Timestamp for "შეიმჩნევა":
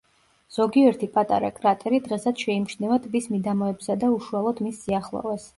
2.47-2.99